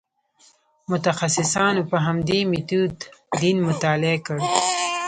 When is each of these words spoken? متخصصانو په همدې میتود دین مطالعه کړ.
متخصصانو 0.91 1.81
په 1.91 1.97
همدې 2.05 2.39
میتود 2.51 2.95
دین 3.41 3.57
مطالعه 3.67 4.17
کړ. 4.25 4.37